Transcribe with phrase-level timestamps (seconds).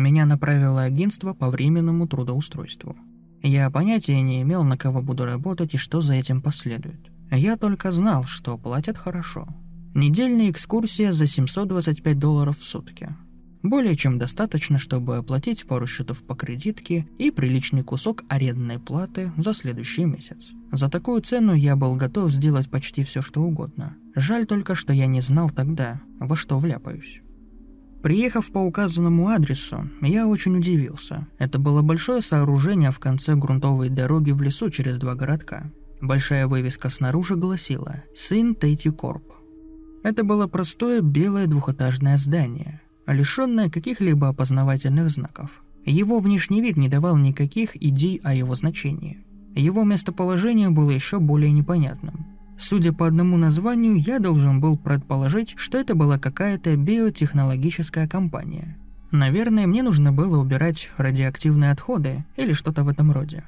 [0.00, 2.96] Меня направило агентство по временному трудоустройству.
[3.42, 7.10] Я понятия не имел, на кого буду работать и что за этим последует.
[7.30, 9.46] Я только знал, что платят хорошо.
[9.94, 13.14] Недельная экскурсия за 725 долларов в сутки.
[13.62, 19.52] Более чем достаточно, чтобы оплатить пару счетов по кредитке и приличный кусок арендной платы за
[19.52, 20.52] следующий месяц.
[20.72, 23.96] За такую цену я был готов сделать почти все, что угодно.
[24.14, 27.20] Жаль только, что я не знал тогда, во что вляпаюсь.
[28.02, 31.26] Приехав по указанному адресу, я очень удивился.
[31.38, 35.70] Это было большое сооружение в конце грунтовой дороги в лесу через два городка.
[36.00, 39.24] Большая вывеска снаружи гласила «Сын Тейти Корп».
[40.02, 45.62] Это было простое белое двухэтажное здание, лишенное каких-либо опознавательных знаков.
[45.84, 49.18] Его внешний вид не давал никаких идей о его значении.
[49.54, 52.26] Его местоположение было еще более непонятным.
[52.60, 58.76] Судя по одному названию, я должен был предположить, что это была какая-то биотехнологическая компания.
[59.10, 63.44] Наверное, мне нужно было убирать радиоактивные отходы или что-то в этом роде.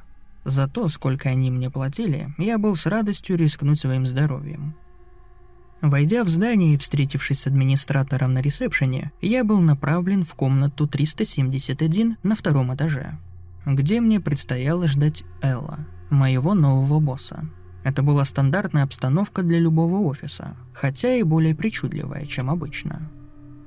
[0.47, 4.75] За то, сколько они мне платили, я был с радостью рискнуть своим здоровьем.
[5.83, 12.17] Войдя в здание и встретившись с администратором на ресепшене, я был направлен в комнату 371
[12.23, 13.19] на втором этаже,
[13.67, 17.47] где мне предстояло ждать Элла, моего нового босса.
[17.85, 23.11] Это была стандартная обстановка для любого офиса, хотя и более причудливая, чем обычно.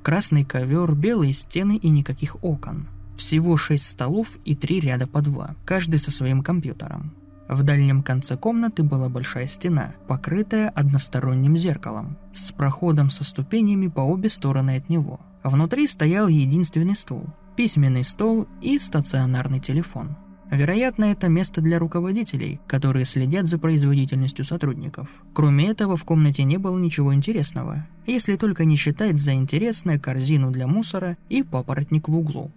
[0.02, 2.88] Красный ковер, белые стены и никаких окон.
[3.16, 7.12] Всего шесть столов и три ряда по два, каждый со своим компьютером.
[7.48, 14.00] В дальнем конце комнаты была большая стена, покрытая односторонним зеркалом, с проходом со ступенями по
[14.00, 15.20] обе стороны от него.
[15.44, 17.24] Внутри стоял единственный стул,
[17.54, 20.16] письменный стол и стационарный телефон–
[20.50, 25.22] Вероятно, это место для руководителей, которые следят за производительностью сотрудников.
[25.34, 30.52] Кроме этого, в комнате не было ничего интересного, если только не считать за интересное корзину
[30.52, 32.52] для мусора и папоротник в углу.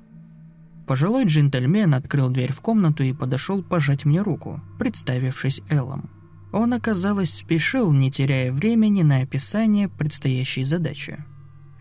[0.85, 6.09] Пожилой джентльмен открыл дверь в комнату и подошел пожать мне руку, представившись Эллом.
[6.51, 11.23] Он, оказалось, спешил, не теряя времени на описание предстоящей задачи.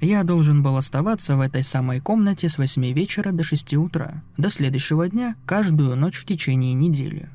[0.00, 4.48] Я должен был оставаться в этой самой комнате с 8 вечера до 6 утра, до
[4.48, 7.28] следующего дня, каждую ночь в течение недели.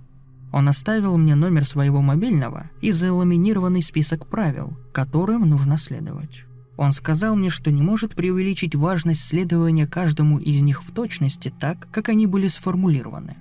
[0.54, 6.46] Он оставил мне номер своего мобильного и заламинированный список правил, которым нужно следовать.
[6.78, 11.90] Он сказал мне, что не может преувеличить важность следования каждому из них в точности так,
[11.92, 13.36] как они были сформулированы.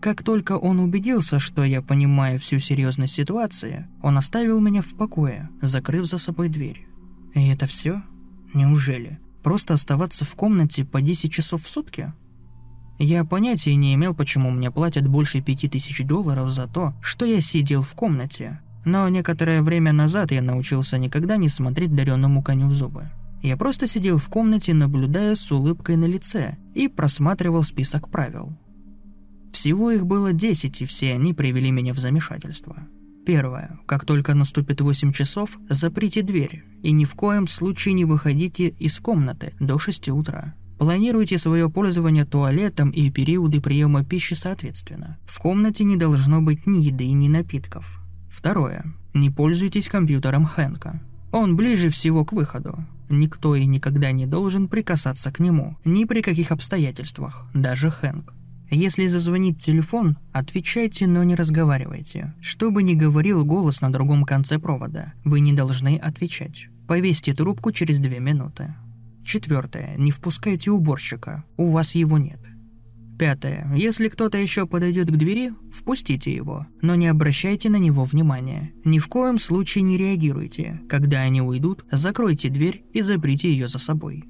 [0.00, 5.50] Как только он убедился, что я понимаю всю серьезность ситуации, он оставил меня в покое,
[5.60, 6.86] закрыв за собой дверь.
[7.34, 8.02] И это все?
[8.54, 9.18] Неужели?
[9.42, 12.12] Просто оставаться в комнате по 10 часов в сутки?
[12.98, 17.82] Я понятия не имел, почему мне платят больше 5000 долларов за то, что я сидел
[17.82, 18.60] в комнате.
[18.84, 23.10] Но некоторое время назад я научился никогда не смотреть дареному коню в зубы.
[23.42, 28.52] Я просто сидел в комнате, наблюдая с улыбкой на лице, и просматривал список правил.
[29.50, 32.86] Всего их было 10, и все они привели меня в замешательство.
[33.30, 33.78] Первое.
[33.86, 38.98] Как только наступит 8 часов, заприте дверь и ни в коем случае не выходите из
[38.98, 40.54] комнаты до 6 утра.
[40.80, 45.16] Планируйте свое пользование туалетом и периоды приема пищи соответственно.
[45.26, 48.00] В комнате не должно быть ни еды, ни напитков.
[48.28, 48.84] Второе.
[49.14, 51.00] Не пользуйтесь компьютером Хэнка.
[51.30, 52.84] Он ближе всего к выходу.
[53.08, 58.34] Никто и никогда не должен прикасаться к нему, ни при каких обстоятельствах, даже Хэнк.
[58.70, 62.34] Если зазвонит телефон, отвечайте, но не разговаривайте.
[62.40, 66.68] Что бы ни говорил голос на другом конце провода, вы не должны отвечать.
[66.86, 68.74] Повесьте трубку через две минуты.
[69.24, 69.96] Четвертое.
[69.96, 71.44] Не впускайте уборщика.
[71.56, 72.40] У вас его нет.
[73.18, 73.70] Пятое.
[73.76, 78.72] Если кто-то еще подойдет к двери, впустите его, но не обращайте на него внимания.
[78.84, 80.80] Ни в коем случае не реагируйте.
[80.88, 84.24] Когда они уйдут, закройте дверь и заприте ее за собой.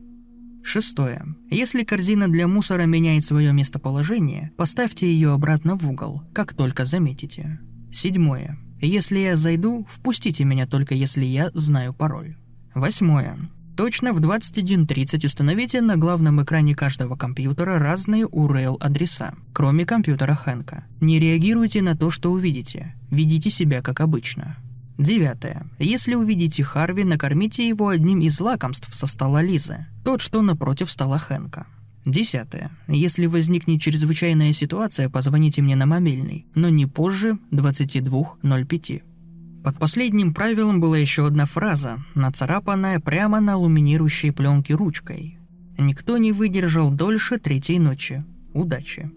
[0.62, 1.24] Шестое.
[1.50, 7.60] Если корзина для мусора меняет свое местоположение, поставьте ее обратно в угол, как только заметите.
[7.92, 8.58] Седьмое.
[8.80, 12.36] Если я зайду, впустите меня только если я знаю пароль.
[12.74, 13.36] Восьмое.
[13.76, 20.84] Точно в 21.30 установите на главном экране каждого компьютера разные URL-адреса, кроме компьютера Хэнка.
[21.00, 22.94] Не реагируйте на то, что увидите.
[23.10, 24.56] Ведите себя как обычно.
[25.00, 25.66] Девятое.
[25.78, 31.16] Если увидите Харви, накормите его одним из лакомств со стола Лизы, тот, что напротив стола
[31.16, 31.66] Хэнка.
[32.04, 32.70] Десятое.
[32.86, 39.02] Если возникнет чрезвычайная ситуация, позвоните мне на мобильный, но не позже 22.05.
[39.64, 45.38] Под последним правилом была еще одна фраза, нацарапанная прямо на алюминирующей пленке ручкой.
[45.78, 48.22] «Никто не выдержал дольше третьей ночи.
[48.52, 49.10] Удачи».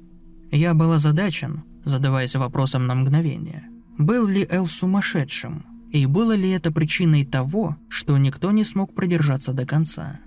[0.49, 3.63] Я был озадачен, задаваясь вопросом на мгновение.
[3.97, 5.72] Был ли Эл сумасшедшим?
[5.93, 10.19] И было ли это причиной того, что никто не смог продержаться до конца?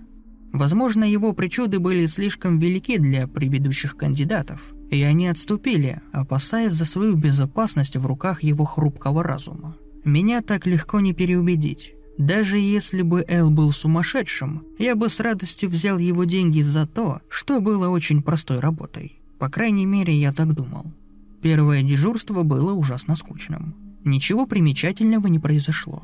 [0.53, 7.17] Возможно, его причуды были слишком велики для предыдущих кандидатов, и они отступили, опасаясь за свою
[7.17, 9.75] безопасность в руках его хрупкого разума.
[10.05, 11.95] Меня так легко не переубедить.
[12.17, 17.19] Даже если бы Эл был сумасшедшим, я бы с радостью взял его деньги за то,
[17.29, 19.19] что было очень простой работой.
[19.37, 20.93] По крайней мере, я так думал.
[21.41, 23.86] Первое дежурство было ужасно скучным.
[24.03, 26.03] Ничего примечательного не произошло.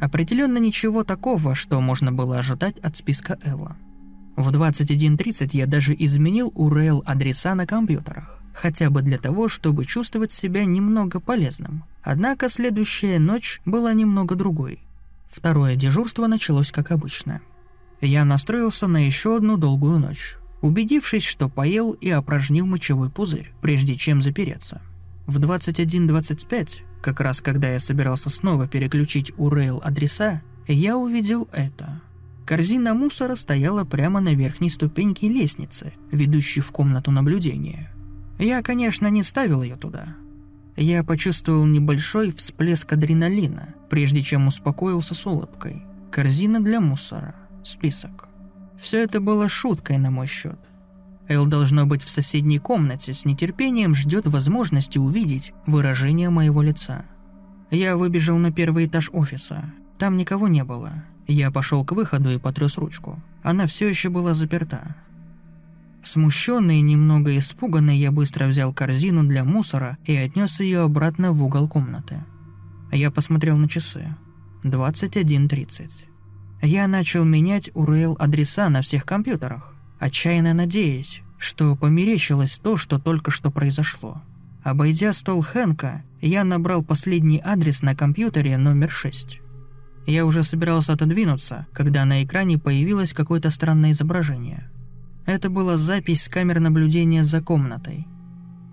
[0.00, 3.76] Определенно ничего такого, что можно было ожидать от списка Элла.
[4.36, 10.32] В 21.30 я даже изменил URL адреса на компьютерах хотя бы для того, чтобы чувствовать
[10.32, 11.84] себя немного полезным.
[12.02, 14.80] Однако следующая ночь была немного другой.
[15.30, 17.40] Второе дежурство началось как обычно.
[18.00, 23.96] Я настроился на еще одну долгую ночь, убедившись, что поел и опорожнил мочевой пузырь, прежде
[23.96, 24.80] чем запереться.
[25.26, 32.00] В 21.25, как раз когда я собирался снова переключить URL адреса, я увидел это.
[32.46, 37.92] Корзина мусора стояла прямо на верхней ступеньке лестницы, ведущей в комнату наблюдения–
[38.38, 40.14] я, конечно, не ставил ее туда.
[40.76, 45.82] Я почувствовал небольшой всплеск адреналина, прежде чем успокоился с улыбкой.
[46.12, 47.34] Корзина для мусора.
[47.64, 48.28] Список.
[48.80, 50.58] Все это было шуткой на мой счет.
[51.28, 57.04] Эл должно быть в соседней комнате, с нетерпением ждет возможности увидеть выражение моего лица.
[57.70, 59.72] Я выбежал на первый этаж офиса.
[59.98, 61.04] Там никого не было.
[61.26, 63.22] Я пошел к выходу и потряс ручку.
[63.42, 64.96] Она все еще была заперта.
[66.02, 71.44] Смущенный и немного испуганный, я быстро взял корзину для мусора и отнес ее обратно в
[71.44, 72.24] угол комнаты.
[72.90, 74.16] Я посмотрел на часы.
[74.64, 76.06] 21.30.
[76.62, 83.50] Я начал менять URL-адреса на всех компьютерах, отчаянно надеясь, что померещилось то, что только что
[83.50, 84.22] произошло.
[84.62, 89.40] Обойдя стол Хэнка, я набрал последний адрес на компьютере номер 6.
[90.06, 94.70] Я уже собирался отодвинуться, когда на экране появилось какое-то странное изображение–
[95.28, 98.06] это была запись с камер наблюдения за комнатой.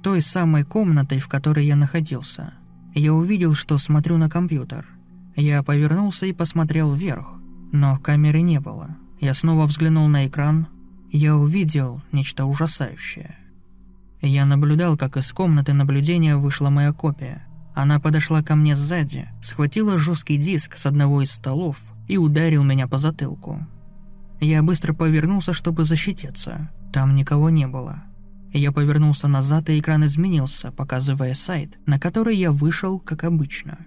[0.02, 2.54] Той самой комнатой, в которой я находился.
[2.94, 4.88] Я увидел, что смотрю на компьютер.
[5.36, 7.28] Я повернулся и посмотрел вверх,
[7.74, 8.96] но камеры не было.
[9.20, 10.68] Я снова взглянул на экран.
[11.18, 13.38] Я увидел нечто ужасающее.
[14.22, 17.48] Я наблюдал, как из комнаты наблюдения вышла моя копия.
[17.74, 22.90] Она подошла ко мне сзади, схватила жесткий диск с одного из столов и ударил меня
[22.90, 23.66] по затылку.
[24.42, 26.70] Я быстро повернулся, чтобы защититься.
[26.92, 28.04] Там никого не было.
[28.52, 33.78] Я повернулся назад, и экран изменился, показывая сайт, на который я вышел, как обычно.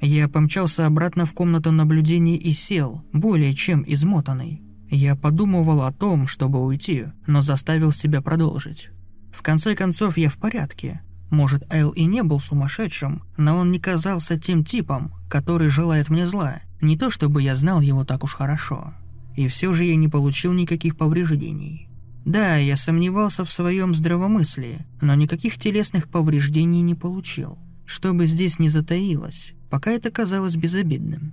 [0.00, 4.62] Я помчался обратно в комнату наблюдения и сел, более чем измотанный.
[4.90, 8.90] Я подумывал о том, чтобы уйти, но заставил себя продолжить.
[9.32, 11.00] В конце концов, я в порядке.
[11.30, 16.26] Может, Эл и не был сумасшедшим, но он не казался тем типом, который желает мне
[16.26, 16.56] зла.
[16.80, 18.92] Не то чтобы я знал его так уж хорошо
[19.40, 21.88] и все же я не получил никаких повреждений.
[22.24, 27.58] Да, я сомневался в своем здравомыслии, но никаких телесных повреждений не получил.
[27.86, 31.32] Что бы здесь ни затаилось, пока это казалось безобидным.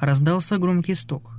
[0.00, 1.30] Раздался громкий стук.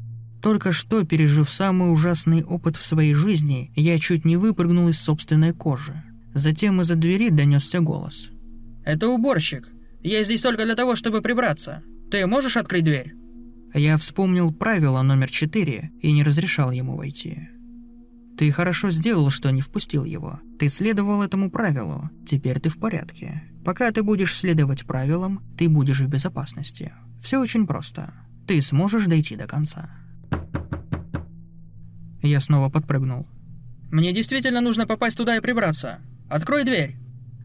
[0.42, 5.54] Только что, пережив самый ужасный опыт в своей жизни, я чуть не выпрыгнул из собственной
[5.54, 6.04] кожи.
[6.34, 8.30] Затем из-за двери донесся голос.
[8.84, 9.68] «Это уборщик.
[10.02, 11.84] Я здесь только для того, чтобы прибраться.
[12.10, 13.14] Ты можешь открыть дверь?»
[13.74, 17.50] Я вспомнил правило номер четыре и не разрешал ему войти.
[18.38, 20.40] Ты хорошо сделал, что не впустил его.
[20.58, 22.10] Ты следовал этому правилу.
[22.26, 23.44] Теперь ты в порядке.
[23.64, 26.92] Пока ты будешь следовать правилам, ты будешь в безопасности.
[27.22, 28.14] Все очень просто.
[28.52, 29.90] Ты сможешь дойти до конца.
[32.22, 33.26] Я снова подпрыгнул.
[33.90, 36.00] Мне действительно нужно попасть туда и прибраться.
[36.30, 36.98] Открой дверь.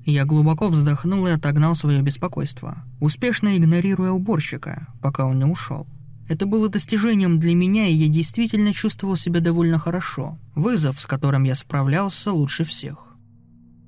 [0.04, 5.86] Я глубоко вздохнул и отогнал свое беспокойство, успешно игнорируя уборщика, пока он не ушел.
[6.28, 10.40] Это было достижением для меня, и я действительно чувствовал себя довольно хорошо.
[10.56, 13.14] Вызов, с которым я справлялся лучше всех.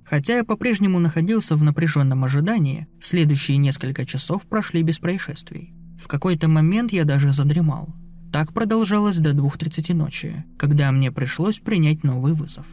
[0.04, 5.74] Хотя я по-прежнему находился в напряженном ожидании, следующие несколько часов прошли без происшествий.
[5.98, 7.88] В какой-то момент я даже задремал.
[8.32, 12.66] Так продолжалось до 2.30 ночи, когда мне пришлось принять новый вызов.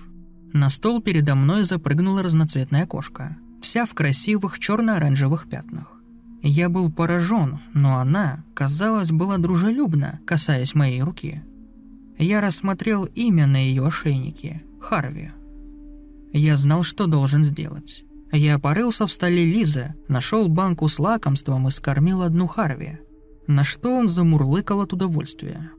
[0.53, 5.93] На стол передо мной запрыгнула разноцветная кошка, вся в красивых черно-оранжевых пятнах.
[6.41, 11.43] Я был поражен, но она, казалось, была дружелюбна, касаясь моей руки.
[12.17, 15.31] Я рассмотрел имя на ее ошейнике– Харви.
[16.31, 18.05] Я знал, что должен сделать.
[18.31, 22.99] Я порылся в столе Лизы, нашел банку с лакомством и скормил одну Харви.
[23.47, 25.71] На что он замурлыкал от удовольствия.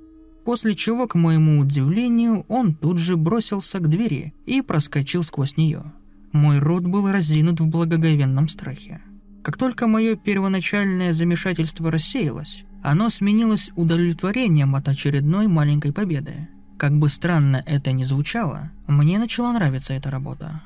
[0.45, 5.93] После чего, к моему удивлению, он тут же бросился к двери и проскочил сквозь нее.
[6.31, 9.01] Мой рот был разинут в благоговенном страхе.
[9.43, 16.49] Как только мое первоначальное замешательство рассеялось, оно сменилось удовлетворением от очередной маленькой победы.
[16.79, 20.63] Как бы странно это ни звучало, мне начала нравиться эта работа.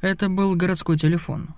[0.00, 1.50] Это был городской телефон.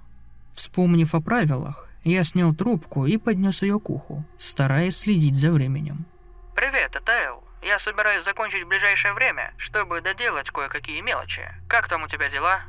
[0.52, 6.06] Вспомнив о правилах, я снял трубку и поднес ее к уху, стараясь следить за временем.
[6.54, 7.44] «Привет, это Эл.
[7.62, 11.42] Я собираюсь закончить в ближайшее время, чтобы доделать кое-какие мелочи.
[11.68, 12.60] Как там у тебя дела?»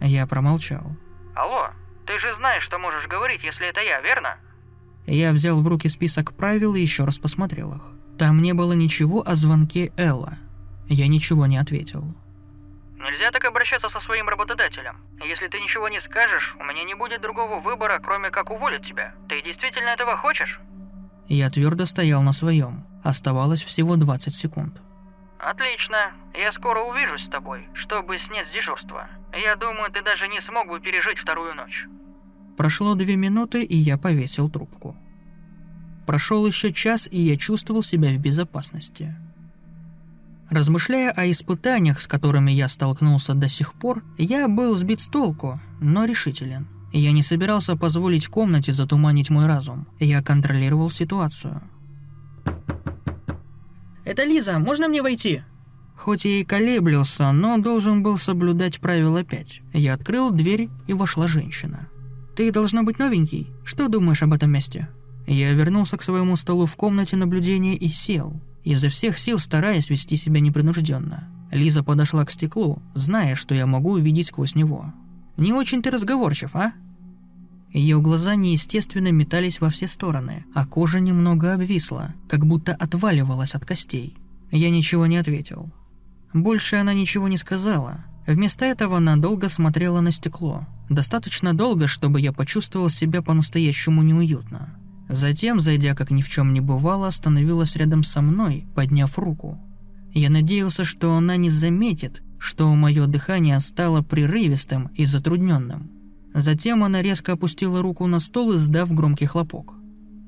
[0.00, 0.96] Я промолчал.
[1.34, 1.70] Алло,
[2.06, 4.36] ты же знаешь, что можешь говорить, если это я, верно?
[5.06, 7.82] Я взял в руки список правил и еще раз посмотрел их.
[8.18, 10.34] Там не было ничего о звонке Элла.
[10.88, 12.14] Я ничего не ответил.
[13.02, 15.04] Нельзя так обращаться со своим работодателем.
[15.24, 19.14] Если ты ничего не скажешь, у меня не будет другого выбора, кроме как уволить тебя.
[19.28, 20.60] Ты действительно этого хочешь?
[21.26, 22.86] Я твердо стоял на своем.
[23.02, 24.80] Оставалось всего 20 секунд.
[25.40, 26.12] Отлично.
[26.32, 29.08] Я скоро увижусь с тобой, чтобы снять с дежурства.
[29.32, 31.86] Я думаю, ты даже не смог бы пережить вторую ночь.
[32.56, 34.96] Прошло две минуты, и я повесил трубку.
[36.06, 39.16] Прошел еще час, и я чувствовал себя в безопасности.
[40.52, 45.58] Размышляя о испытаниях, с которыми я столкнулся до сих пор, я был сбит с толку,
[45.80, 46.68] но решителен.
[46.92, 49.86] Я не собирался позволить комнате затуманить мой разум.
[49.98, 51.62] Я контролировал ситуацию.
[54.04, 55.42] Это Лиза, можно мне войти?
[55.96, 59.62] Хоть я и колеблился, но должен был соблюдать правило 5.
[59.72, 61.88] Я открыл дверь, и вошла женщина.
[62.36, 63.48] «Ты должна быть новенький.
[63.64, 64.88] Что думаешь об этом месте?»
[65.26, 70.16] Я вернулся к своему столу в комнате наблюдения и сел, изо всех сил стараясь вести
[70.16, 71.28] себя непринужденно.
[71.50, 74.92] Лиза подошла к стеклу, зная, что я могу увидеть сквозь него.
[75.36, 76.72] «Не очень ты разговорчив, а?»
[77.72, 83.64] Ее глаза неестественно метались во все стороны, а кожа немного обвисла, как будто отваливалась от
[83.64, 84.16] костей.
[84.50, 85.72] Я ничего не ответил.
[86.34, 88.04] Больше она ничего не сказала.
[88.26, 90.66] Вместо этого она долго смотрела на стекло.
[90.88, 94.78] Достаточно долго, чтобы я почувствовал себя по-настоящему неуютно.
[95.12, 99.60] Затем, зайдя как ни в чем не бывало, остановилась рядом со мной, подняв руку.
[100.14, 105.90] Я надеялся, что она не заметит, что мое дыхание стало прерывистым и затрудненным.
[106.32, 109.74] Затем она резко опустила руку на стол, издав громкий хлопок.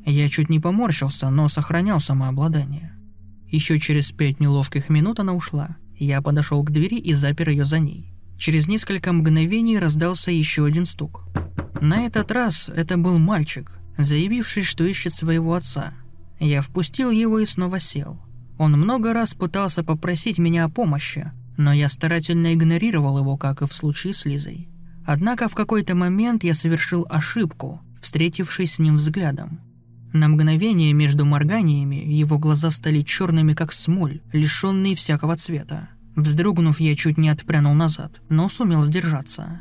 [0.04, 2.92] Я чуть не поморщился, но сохранял самообладание.
[3.48, 5.76] Еще через пять неловких минут она ушла.
[5.96, 8.12] Я подошел к двери и запер ее за ней.
[8.36, 11.24] Через несколько мгновений раздался еще один стук.
[11.80, 15.94] На этот раз это был мальчик, заявивший, что ищет своего отца.
[16.38, 18.20] Я впустил его и снова сел.
[18.58, 23.66] Он много раз пытался попросить меня о помощи, но я старательно игнорировал его, как и
[23.66, 24.68] в случае с Лизой.
[25.06, 29.60] Однако в какой-то момент я совершил ошибку, встретившись с ним взглядом.
[30.12, 35.88] На мгновение между морганиями его глаза стали черными, как смоль, лишенные всякого цвета.
[36.14, 39.60] Вздрогнув, я чуть не отпрянул назад, но сумел сдержаться.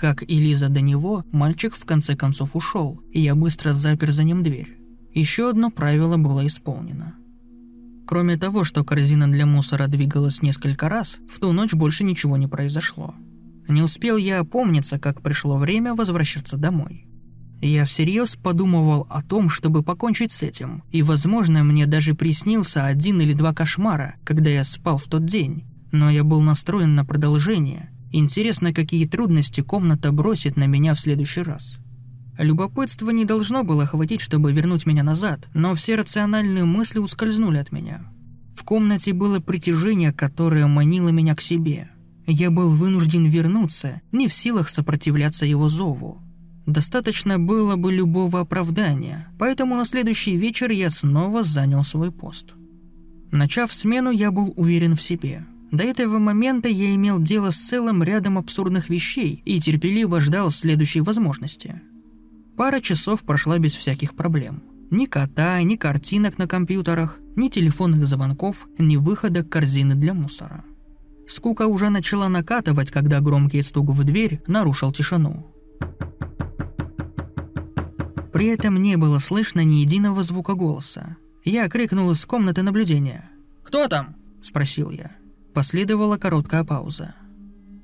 [0.00, 4.22] Как и Лиза до него, мальчик в конце концов ушел, и я быстро запер за
[4.22, 4.78] ним дверь.
[5.12, 7.16] Еще одно правило было исполнено.
[8.06, 12.46] Кроме того, что корзина для мусора двигалась несколько раз, в ту ночь больше ничего не
[12.46, 13.16] произошло.
[13.66, 17.08] Не успел я опомниться, как пришло время возвращаться домой.
[17.60, 23.20] Я всерьез подумывал о том, чтобы покончить с этим, и, возможно, мне даже приснился один
[23.20, 27.87] или два кошмара, когда я спал в тот день, но я был настроен на продолжение.
[28.12, 31.78] Интересно, какие трудности комната бросит на меня в следующий раз.
[32.38, 37.72] Любопытство не должно было хватить, чтобы вернуть меня назад, но все рациональные мысли ускользнули от
[37.72, 38.04] меня.
[38.56, 41.90] В комнате было притяжение, которое манило меня к себе–
[42.30, 46.20] я был вынужден вернуться, не в силах сопротивляться его зову.
[46.66, 52.52] Достаточно было бы любого оправдания, поэтому на следующий вечер я снова занял свой пост.
[53.32, 55.46] Начав смену, я был уверен в себе.
[55.70, 61.02] До этого момента я имел дело с целым рядом абсурдных вещей и терпеливо ждал следующей
[61.02, 61.82] возможности.
[62.56, 64.62] Пара часов прошла без всяких проблем.
[64.90, 70.64] Ни кота, ни картинок на компьютерах, ни телефонных звонков, ни выхода корзины для мусора.
[71.26, 75.54] Скука уже начала накатывать, когда громкий стук в дверь нарушил тишину.
[78.32, 81.18] При этом не было слышно ни единого звука голоса.
[81.44, 83.30] Я крикнул из комнаты наблюдения.
[83.62, 85.12] «Кто там?»– спросил я.
[85.58, 87.16] Последовала короткая пауза.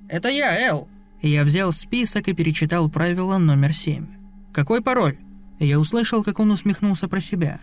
[0.08, 0.86] «Это я, Эл!»
[1.20, 4.06] Я взял список и перечитал правило номер семь.
[4.52, 5.18] «Какой пароль?»
[5.58, 7.58] Я услышал, как он усмехнулся про себя.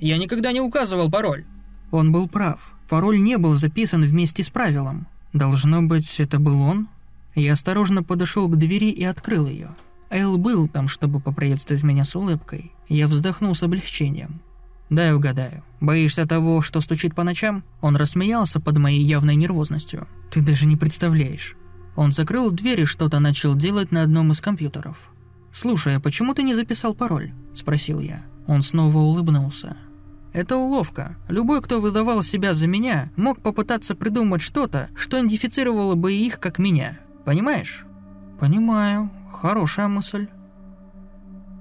[0.00, 1.44] «Я никогда не указывал пароль».
[1.92, 2.76] Он был прав.
[2.88, 5.06] Пароль не был записан вместе с правилом.
[5.32, 6.88] Должно быть, это был он?
[7.36, 9.76] Я осторожно подошел к двери и открыл ее.
[10.10, 12.72] Эл был там, чтобы поприветствовать меня с улыбкой.
[12.88, 14.40] Я вздохнул с облегчением.
[14.88, 15.64] «Дай угадаю.
[15.80, 20.06] Боишься того, что стучит по ночам?» Он рассмеялся под моей явной нервозностью.
[20.30, 21.56] «Ты даже не представляешь».
[21.96, 25.10] Он закрыл дверь и что-то начал делать на одном из компьютеров.
[25.52, 28.24] «Слушай, а почему ты не записал пароль?»– спросил я.
[28.46, 29.76] Он снова улыбнулся.
[30.32, 31.16] «Это уловка.
[31.28, 36.58] Любой, кто выдавал себя за меня, мог попытаться придумать что-то, что идентифицировало бы их как
[36.58, 37.00] меня.
[37.24, 37.86] Понимаешь?»
[38.38, 39.10] «Понимаю.
[39.32, 40.28] Хорошая мысль».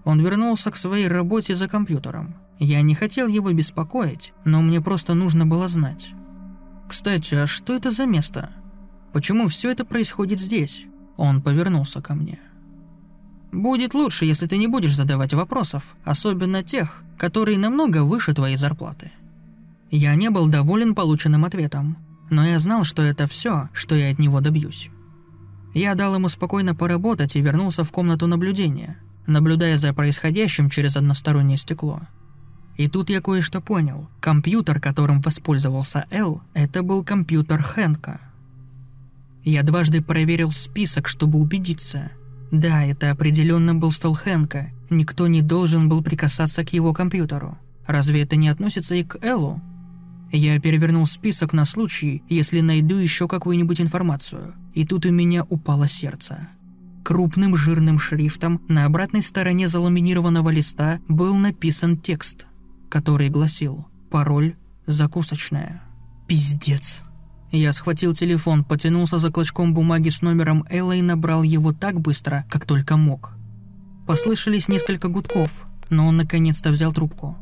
[0.03, 2.36] Он вернулся к своей работе за компьютером.
[2.59, 6.09] Я не хотел его беспокоить, но мне просто нужно было знать.
[6.88, 8.51] «Кстати, а что это за место?
[9.12, 10.85] Почему все это происходит здесь?»
[11.17, 12.39] Он повернулся ко мне.
[13.51, 19.12] «Будет лучше, если ты не будешь задавать вопросов, особенно тех, которые намного выше твоей зарплаты».
[19.91, 21.97] Я не был доволен полученным ответом,
[22.29, 24.89] но я знал, что это все, что я от него добьюсь.
[25.74, 28.97] Я дал ему спокойно поработать и вернулся в комнату наблюдения,
[29.27, 32.01] наблюдая за происходящим через одностороннее стекло–
[32.77, 34.10] и тут я кое-что понял.
[34.20, 38.20] Компьютер, которым воспользовался Эл, это был компьютер Хэнка.
[39.44, 42.12] Я дважды проверил список, чтобы убедиться.
[42.51, 44.72] Да, это определенно был стол Хэнка.
[44.89, 47.58] Никто не должен был прикасаться к его компьютеру.
[47.88, 49.62] Разве это не относится и к Эллу?
[50.32, 54.53] Я перевернул список на случай, если найду еще какую-нибудь информацию.
[54.74, 56.50] И тут у меня упало сердце.
[57.03, 62.48] Крупным жирным шрифтом на обратной стороне заламинированного листа был написан текст–
[62.95, 65.83] который гласил «Пароль закусочная».
[66.29, 67.03] Пиздец.
[67.51, 72.45] Я схватил телефон, потянулся за клочком бумаги с номером Элла и набрал его так быстро,
[72.49, 73.33] как только мог.
[74.07, 77.38] Послышались несколько гудков, но он наконец-то взял трубку.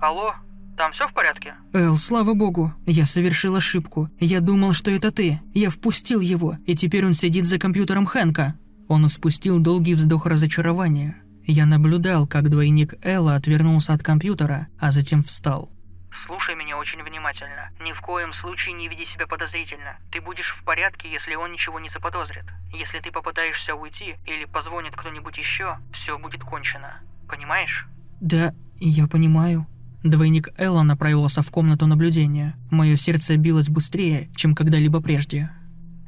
[0.00, 0.32] «Алло,
[0.78, 4.08] там все в порядке?» «Эл, слава богу, я совершил ошибку.
[4.18, 5.38] Я думал, что это ты.
[5.52, 8.54] Я впустил его, и теперь он сидит за компьютером Хэнка».
[8.88, 11.25] Он испустил долгий вздох разочарования.
[11.48, 15.70] Я наблюдал, как двойник Элла отвернулся от компьютера, а затем встал.
[16.10, 17.70] «Слушай меня очень внимательно.
[17.80, 19.96] Ни в коем случае не веди себя подозрительно.
[20.10, 22.46] Ты будешь в порядке, если он ничего не заподозрит.
[22.72, 27.00] Если ты попытаешься уйти или позвонит кто-нибудь еще, все будет кончено.
[27.28, 27.86] Понимаешь?»
[28.20, 29.68] «Да, я понимаю».
[30.02, 32.56] Двойник Элла направился в комнату наблюдения.
[32.72, 35.50] Мое сердце билось быстрее, чем когда-либо прежде.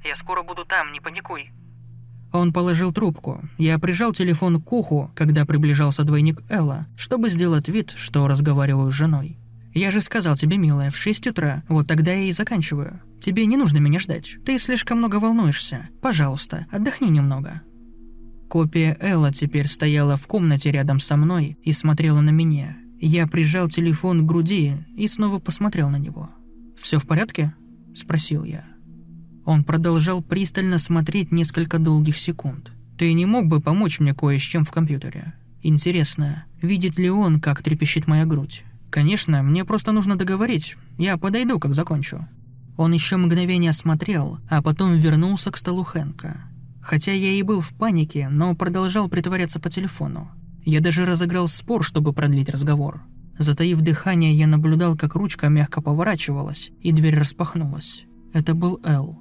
[0.03, 1.53] «Я скоро буду там, не паникуй.
[2.33, 3.41] Он положил трубку.
[3.57, 8.95] Я прижал телефон к уху, когда приближался двойник Элла, чтобы сделать вид, что разговариваю с
[8.95, 9.39] женой.
[9.75, 13.01] «Я же сказал тебе, милая, в 6 утра, вот тогда я и заканчиваю.
[13.21, 14.37] Тебе не нужно меня ждать.
[14.45, 15.89] Ты слишком много волнуешься.
[16.03, 17.63] Пожалуйста, отдохни немного».
[18.49, 22.79] Копия Элла теперь стояла в комнате рядом со мной и смотрела на меня.
[22.99, 26.31] Я прижал телефон к груди и снова посмотрел на него.
[26.77, 27.55] «Все в порядке?»–
[27.95, 28.65] спросил я.
[29.49, 32.71] Он продолжал пристально смотреть несколько долгих секунд.
[32.99, 35.33] «Ты не мог бы помочь мне кое с чем в компьютере?
[35.63, 38.63] Интересно, видит ли он, как трепещет моя грудь?
[38.91, 40.77] Конечно, мне просто нужно договорить.
[40.99, 42.29] Я подойду, как закончу».
[42.77, 46.43] Он еще мгновение смотрел, а потом вернулся к столу Хэнка.
[46.83, 50.31] Хотя я и был в панике, но продолжал притворяться по телефону.
[50.63, 53.01] Я даже разыграл спор, чтобы продлить разговор.
[53.39, 58.05] Затаив дыхание, я наблюдал, как ручка мягко поворачивалась, и дверь распахнулась.
[58.35, 59.19] Это был Эл.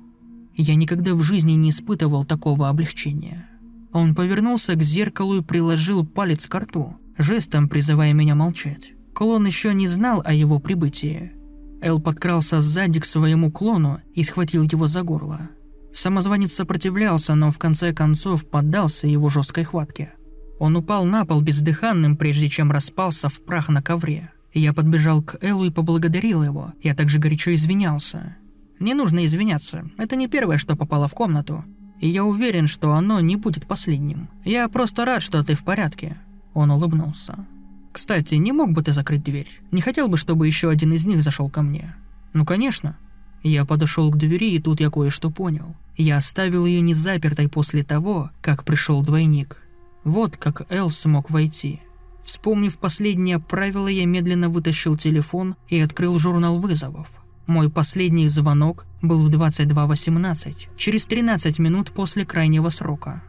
[0.58, 3.48] Я никогда в жизни не испытывал такого облегчения.
[3.94, 8.94] Он повернулся к зеркалу и приложил палец к рту, жестом призывая меня молчать.
[9.14, 11.32] Клон еще не знал о его прибытии.
[11.80, 15.50] Эл подкрался сзади к своему клону и схватил его за горло.
[15.94, 20.14] Самозванец сопротивлялся, но в конце концов поддался его жесткой хватке.
[20.60, 24.32] Он упал на пол бездыханным, прежде чем распался в прах на ковре.
[24.54, 26.74] Я подбежал к Эллу и поблагодарил его.
[26.82, 28.38] Я также горячо извинялся.
[28.80, 31.64] Не нужно извиняться, это не первое, что попало в комнату.
[32.00, 34.30] И я уверен, что оно не будет последним.
[34.46, 36.18] Я просто рад, что ты в порядке».
[36.54, 37.46] Он улыбнулся.
[37.92, 39.50] «Кстати, не мог бы ты закрыть дверь?
[39.72, 41.96] Не хотел бы, чтобы еще один из них зашел ко мне?»
[42.34, 42.98] «Ну, конечно».
[43.44, 45.76] Я подошел к двери, и тут я кое-что понял.
[45.96, 49.58] Я оставил ее незапертой после того, как пришел двойник.
[50.04, 51.82] Вот как Эл смог войти.
[52.24, 57.10] Вспомнив последнее правило, я медленно вытащил телефон и открыл журнал вызовов.
[57.48, 63.24] Мой последний звонок был в 22.18, через 13 минут после крайнего срока.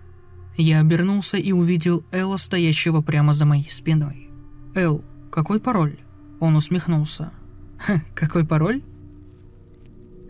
[0.57, 4.28] Я обернулся и увидел Элла, стоящего прямо за моей спиной.
[4.74, 5.98] «Эл, какой пароль?»
[6.40, 7.31] Он усмехнулся.
[7.78, 8.83] «Ха, какой пароль?»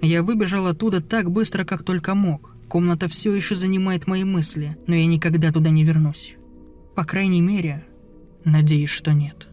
[0.03, 2.55] Я выбежал оттуда так быстро, как только мог.
[2.69, 6.37] Комната все еще занимает мои мысли, но я никогда туда не вернусь.
[6.95, 7.87] По крайней мере,
[8.45, 9.48] надеюсь, что нет.